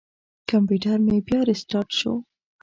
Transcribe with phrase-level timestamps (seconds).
[0.49, 2.13] کمپیوټر مې بیا ریستارټ شو.